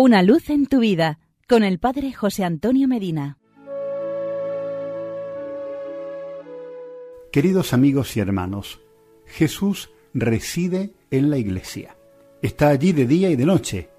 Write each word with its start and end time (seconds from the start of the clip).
Una 0.00 0.22
luz 0.22 0.48
en 0.48 0.66
tu 0.66 0.78
vida 0.78 1.18
con 1.48 1.64
el 1.64 1.80
Padre 1.80 2.12
José 2.12 2.44
Antonio 2.44 2.86
Medina. 2.86 3.36
Queridos 7.32 7.72
amigos 7.72 8.16
y 8.16 8.20
hermanos, 8.20 8.80
Jesús 9.26 9.90
reside 10.14 10.92
en 11.10 11.30
la 11.30 11.38
iglesia. 11.38 11.96
Está 12.42 12.68
allí 12.68 12.92
de 12.92 13.08
día 13.08 13.28
y 13.28 13.34
de 13.34 13.44
noche. 13.44 13.90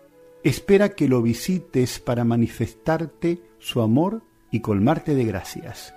Espera 0.41 0.87
que 0.87 1.09
lo 1.09 1.21
visites 1.21 1.99
para 1.99 2.23
manifestarte 2.23 3.41
su 3.57 3.81
amor 3.81 4.23
y 4.51 4.61
colmarte 4.61 5.15
de 5.15 5.25
gracias. 5.25 5.93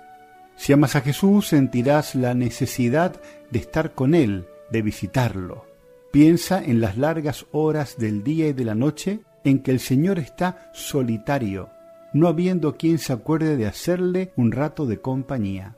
Si 0.57 0.73
amas 0.73 0.97
a 0.97 1.01
Jesús, 1.01 1.47
sentirás 1.47 2.13
la 2.13 2.33
necesidad 2.33 3.21
de 3.51 3.59
estar 3.59 3.93
con 3.93 4.15
Él, 4.15 4.47
de 4.69 4.81
visitarlo. 4.81 5.65
Piensa 6.11 6.61
en 6.61 6.81
las 6.81 6.97
largas 6.97 7.45
horas 7.53 7.97
del 7.97 8.21
día 8.21 8.49
y 8.49 8.53
de 8.53 8.65
la 8.65 8.75
noche 8.75 9.21
en 9.43 9.59
que 9.59 9.71
el 9.71 9.79
Señor 9.79 10.19
está 10.19 10.69
solitario, 10.73 11.69
no 12.13 12.27
habiendo 12.27 12.77
quien 12.77 12.99
se 12.99 13.13
acuerde 13.13 13.57
de 13.57 13.65
hacerle 13.65 14.31
un 14.35 14.51
rato 14.51 14.85
de 14.85 14.99
compañía. 14.99 15.75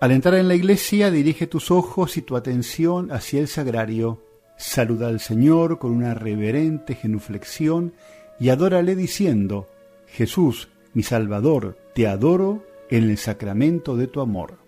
Al 0.00 0.12
entrar 0.12 0.34
en 0.34 0.48
la 0.48 0.54
iglesia, 0.54 1.10
dirige 1.10 1.46
tus 1.46 1.70
ojos 1.70 2.16
y 2.16 2.22
tu 2.22 2.36
atención 2.36 3.10
hacia 3.10 3.40
el 3.40 3.48
sagrario. 3.48 4.22
Saluda 4.56 5.08
al 5.08 5.20
Señor 5.20 5.78
con 5.78 5.92
una 5.92 6.14
reverente 6.14 6.94
genuflexión 6.94 7.94
y 8.38 8.50
adórale 8.50 8.96
diciendo, 8.96 9.68
Jesús, 10.06 10.68
mi 10.92 11.02
Salvador, 11.02 11.78
te 11.94 12.06
adoro 12.06 12.64
en 12.90 13.04
el 13.10 13.18
sacramento 13.18 13.96
de 13.96 14.06
tu 14.06 14.20
amor. 14.20 14.58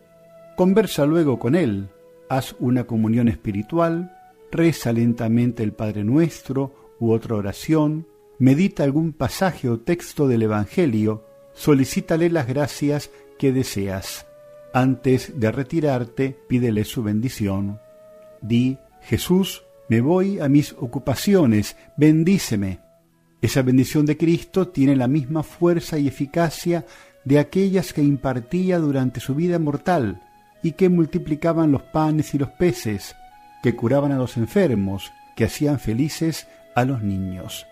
Conversa 0.56 1.04
luego 1.04 1.38
con 1.38 1.54
Él, 1.54 1.88
haz 2.28 2.56
una 2.58 2.84
comunión 2.84 3.28
espiritual, 3.28 4.16
reza 4.50 4.92
lentamente 4.92 5.62
el 5.62 5.72
Padre 5.72 6.02
Nuestro 6.02 6.94
u 6.98 7.12
otra 7.12 7.36
oración, 7.36 8.06
medita 8.38 8.84
algún 8.84 9.12
pasaje 9.12 9.68
o 9.68 9.80
texto 9.80 10.28
del 10.28 10.42
Evangelio, 10.42 11.24
solicítale 11.54 12.30
las 12.30 12.46
gracias 12.46 13.10
que 13.38 13.52
deseas. 13.52 14.26
Antes 14.72 15.38
de 15.40 15.50
retirarte, 15.50 16.36
pídele 16.48 16.84
su 16.84 17.02
bendición. 17.02 17.80
Di, 18.42 18.78
Jesús, 19.02 19.64
me 19.88 20.00
voy 20.00 20.40
a 20.40 20.48
mis 20.48 20.72
ocupaciones, 20.72 21.76
bendíceme. 21.96 22.80
Esa 23.40 23.62
bendición 23.62 24.04
de 24.06 24.16
Cristo 24.16 24.68
tiene 24.68 24.96
la 24.96 25.08
misma 25.08 25.42
fuerza 25.42 25.98
y 25.98 26.08
eficacia 26.08 26.84
de 27.24 27.38
aquellas 27.38 27.92
que 27.92 28.02
impartía 28.02 28.78
durante 28.78 29.20
su 29.20 29.34
vida 29.34 29.58
mortal 29.58 30.22
y 30.62 30.72
que 30.72 30.88
multiplicaban 30.88 31.70
los 31.70 31.82
panes 31.82 32.34
y 32.34 32.38
los 32.38 32.50
peces, 32.50 33.14
que 33.62 33.76
curaban 33.76 34.12
a 34.12 34.18
los 34.18 34.36
enfermos, 34.36 35.12
que 35.36 35.44
hacían 35.44 35.78
felices 35.78 36.48
a 36.74 36.84
los 36.84 37.02
niños. 37.02 37.66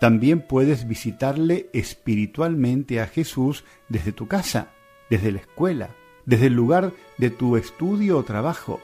También 0.00 0.40
puedes 0.40 0.86
visitarle 0.86 1.70
espiritualmente 1.72 3.00
a 3.00 3.06
Jesús 3.06 3.64
desde 3.88 4.12
tu 4.12 4.28
casa, 4.28 4.72
desde 5.08 5.32
la 5.32 5.40
escuela, 5.40 5.90
desde 6.26 6.46
el 6.46 6.54
lugar 6.54 6.92
de 7.18 7.30
tu 7.30 7.56
estudio 7.56 8.18
o 8.18 8.24
trabajo. 8.24 8.80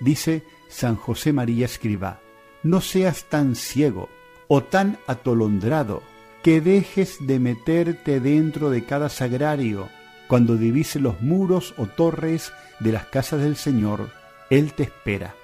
Dice 0.00 0.42
San 0.68 0.96
José 0.96 1.32
María 1.32 1.66
Escriba, 1.66 2.20
no 2.62 2.80
seas 2.80 3.24
tan 3.24 3.54
ciego 3.54 4.08
o 4.48 4.62
tan 4.62 4.98
atolondrado 5.06 6.02
que 6.42 6.60
dejes 6.60 7.18
de 7.20 7.38
meterte 7.38 8.18
dentro 8.18 8.70
de 8.70 8.84
cada 8.84 9.08
sagrario 9.08 9.88
cuando 10.26 10.56
divise 10.56 11.00
los 11.00 11.20
muros 11.20 11.74
o 11.76 11.86
torres 11.86 12.52
de 12.80 12.92
las 12.92 13.06
casas 13.06 13.40
del 13.42 13.56
Señor. 13.56 14.10
Él 14.48 14.72
te 14.72 14.84
espera. 14.84 15.34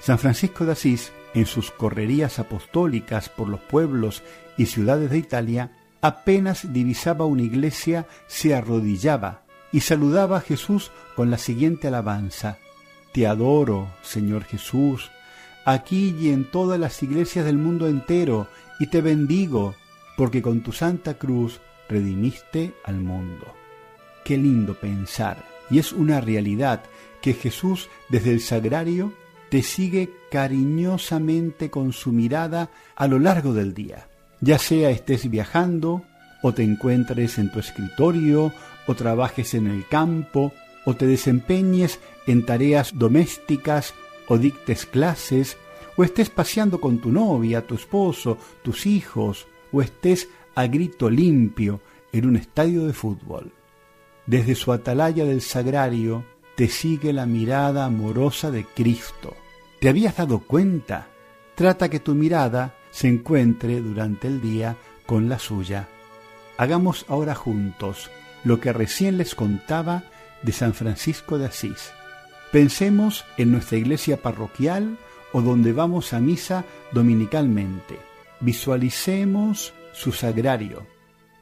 San 0.00 0.18
Francisco 0.18 0.64
de 0.64 0.72
Asís 0.72 1.12
en 1.34 1.46
sus 1.46 1.70
correrías 1.70 2.38
apostólicas 2.38 3.28
por 3.28 3.48
los 3.48 3.60
pueblos 3.60 4.22
y 4.56 4.66
ciudades 4.66 5.10
de 5.10 5.18
Italia, 5.18 5.72
apenas 6.00 6.72
divisaba 6.72 7.24
una 7.24 7.42
iglesia, 7.42 8.06
se 8.26 8.54
arrodillaba 8.54 9.42
y 9.72 9.80
saludaba 9.80 10.38
a 10.38 10.40
Jesús 10.40 10.90
con 11.16 11.30
la 11.30 11.38
siguiente 11.38 11.88
alabanza. 11.88 12.58
Te 13.12 13.26
adoro, 13.26 13.88
Señor 14.02 14.44
Jesús, 14.44 15.10
aquí 15.64 16.14
y 16.18 16.30
en 16.30 16.50
todas 16.50 16.78
las 16.78 17.02
iglesias 17.02 17.44
del 17.44 17.56
mundo 17.56 17.86
entero, 17.86 18.48
y 18.78 18.88
te 18.88 19.00
bendigo, 19.00 19.74
porque 20.16 20.42
con 20.42 20.62
tu 20.62 20.72
santa 20.72 21.14
cruz 21.14 21.60
redimiste 21.88 22.74
al 22.84 23.00
mundo. 23.00 23.54
Qué 24.24 24.36
lindo 24.36 24.74
pensar, 24.74 25.44
y 25.70 25.78
es 25.78 25.92
una 25.92 26.20
realidad 26.20 26.82
que 27.20 27.34
Jesús 27.34 27.88
desde 28.08 28.32
el 28.32 28.40
sagrario 28.40 29.12
te 29.52 29.62
sigue 29.62 30.08
cariñosamente 30.30 31.68
con 31.68 31.92
su 31.92 32.10
mirada 32.10 32.70
a 32.96 33.06
lo 33.06 33.18
largo 33.18 33.52
del 33.52 33.74
día. 33.74 34.08
Ya 34.40 34.58
sea 34.58 34.88
estés 34.88 35.28
viajando, 35.28 36.04
o 36.42 36.54
te 36.54 36.62
encuentres 36.62 37.36
en 37.36 37.52
tu 37.52 37.58
escritorio, 37.58 38.50
o 38.86 38.94
trabajes 38.94 39.52
en 39.52 39.66
el 39.66 39.86
campo, 39.86 40.54
o 40.86 40.96
te 40.96 41.06
desempeñes 41.06 42.00
en 42.26 42.46
tareas 42.46 42.92
domésticas, 42.98 43.92
o 44.26 44.38
dictes 44.38 44.86
clases, 44.86 45.58
o 45.98 46.02
estés 46.02 46.30
paseando 46.30 46.80
con 46.80 46.98
tu 46.98 47.12
novia, 47.12 47.66
tu 47.66 47.74
esposo, 47.74 48.38
tus 48.62 48.86
hijos, 48.86 49.46
o 49.70 49.82
estés 49.82 50.30
a 50.54 50.66
grito 50.66 51.10
limpio 51.10 51.82
en 52.10 52.24
un 52.24 52.36
estadio 52.36 52.86
de 52.86 52.94
fútbol. 52.94 53.52
Desde 54.24 54.54
su 54.54 54.72
atalaya 54.72 55.26
del 55.26 55.42
sagrario 55.42 56.24
te 56.56 56.68
sigue 56.68 57.12
la 57.12 57.26
mirada 57.26 57.84
amorosa 57.84 58.50
de 58.50 58.64
Cristo 58.64 59.36
¿Te 59.82 59.88
habías 59.88 60.16
dado 60.16 60.38
cuenta? 60.38 61.08
Trata 61.56 61.90
que 61.90 61.98
tu 61.98 62.14
mirada 62.14 62.76
se 62.92 63.08
encuentre 63.08 63.80
durante 63.80 64.28
el 64.28 64.40
día 64.40 64.76
con 65.06 65.28
la 65.28 65.40
suya. 65.40 65.88
Hagamos 66.56 67.04
ahora 67.08 67.34
juntos 67.34 68.08
lo 68.44 68.60
que 68.60 68.72
recién 68.72 69.18
les 69.18 69.34
contaba 69.34 70.04
de 70.42 70.52
San 70.52 70.74
Francisco 70.74 71.36
de 71.36 71.46
Asís. 71.46 71.90
Pensemos 72.52 73.24
en 73.36 73.50
nuestra 73.50 73.76
iglesia 73.76 74.22
parroquial 74.22 74.98
o 75.32 75.42
donde 75.42 75.72
vamos 75.72 76.12
a 76.12 76.20
misa 76.20 76.64
dominicalmente. 76.92 77.98
Visualicemos 78.38 79.74
su 79.92 80.12
sagrario. 80.12 80.86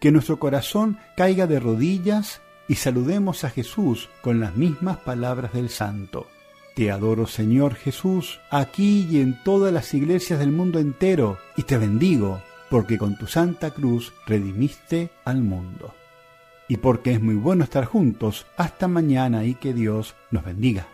Que 0.00 0.12
nuestro 0.12 0.38
corazón 0.38 0.98
caiga 1.14 1.46
de 1.46 1.60
rodillas 1.60 2.40
y 2.68 2.76
saludemos 2.76 3.44
a 3.44 3.50
Jesús 3.50 4.08
con 4.22 4.40
las 4.40 4.56
mismas 4.56 4.96
palabras 4.96 5.52
del 5.52 5.68
santo. 5.68 6.26
Te 6.75 6.91
adoro 6.91 7.26
Señor 7.26 7.75
Jesús, 7.75 8.41
aquí 8.50 9.06
y 9.10 9.20
en 9.20 9.42
todas 9.42 9.72
las 9.72 9.92
iglesias 9.92 10.38
del 10.38 10.53
mundo 10.53 10.78
entero, 10.78 11.38
y 11.56 11.64
te 11.64 11.78
bendigo, 11.78 12.41
porque 12.70 12.97
con 12.97 13.19
tu 13.19 13.26
santa 13.26 13.72
cruz 13.72 14.12
redimiste 14.26 15.10
al 15.25 15.42
mundo. 15.42 15.92
Y 16.69 16.76
porque 16.76 17.12
es 17.12 17.20
muy 17.20 17.34
bueno 17.34 17.64
estar 17.64 17.84
juntos, 17.84 18.47
hasta 18.56 18.86
mañana 18.86 19.44
y 19.44 19.54
que 19.54 19.75
Dios 19.75 20.14
nos 20.30 20.44
bendiga. 20.44 20.86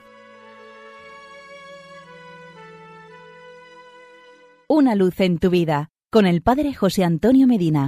Una 4.68 4.94
luz 4.94 5.20
en 5.20 5.38
tu 5.38 5.50
vida, 5.50 5.90
con 6.10 6.26
el 6.26 6.42
Padre 6.42 6.74
José 6.74 7.04
Antonio 7.04 7.46
Medina. 7.46 7.84